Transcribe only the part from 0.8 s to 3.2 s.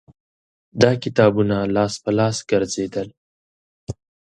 دا کتابونه لاس په لاس ګرځېدل